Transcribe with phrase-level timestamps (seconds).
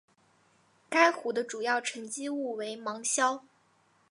[0.89, 3.43] 该湖的主要沉积物为芒硝。